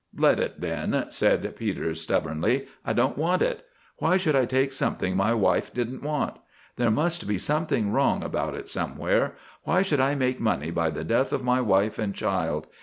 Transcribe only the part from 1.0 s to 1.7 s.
said